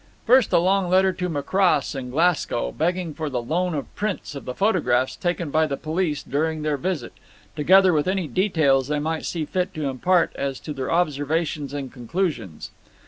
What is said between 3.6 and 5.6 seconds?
of prints of the photographs taken